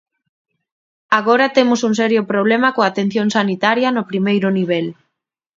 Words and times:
Agora 1.19 1.53
temos 1.57 1.79
un 1.87 1.93
serio 2.01 2.21
problema 2.31 2.73
coa 2.75 2.87
atención 2.91 3.27
sanitaria 3.37 3.89
no 3.95 4.07
primeiro 4.11 4.47
nivel. 4.57 4.85